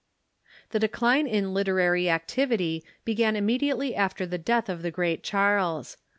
The 0.71 0.79
decline 0.79 1.27
in 1.27 1.53
literary 1.53 2.09
activity 2.09 2.83
began 3.05 3.35
immediately 3.35 3.93
after 3.95 4.25
the 4.25 4.39
death 4.39 4.67
of 4.67 4.81
the 4.81 4.89
great 4.89 5.21
Charles. 5.21 5.95